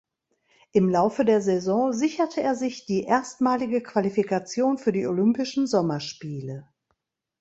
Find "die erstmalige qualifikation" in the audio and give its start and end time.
2.87-4.79